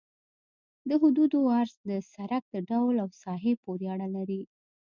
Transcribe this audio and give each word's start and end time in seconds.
د 0.89 0.91
حدودو 1.01 1.39
عرض 1.57 1.75
د 1.89 1.91
سرک 2.13 2.43
د 2.53 2.55
ډول 2.69 2.95
او 3.03 3.09
ساحې 3.23 3.53
پورې 3.63 3.85
اړه 3.93 4.07
لري 4.15 4.41